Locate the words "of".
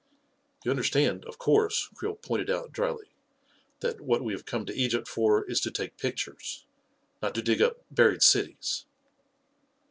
1.25-1.37